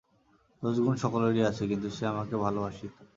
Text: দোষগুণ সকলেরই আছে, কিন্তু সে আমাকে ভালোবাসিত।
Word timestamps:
দোষগুণ 0.63 0.95
সকলেরই 0.95 1.41
আছে, 1.41 1.63
কিন্তু 1.67 1.87
সে 1.89 2.03
আমাকে 2.05 2.35
ভালোবাসিত। 2.37 2.93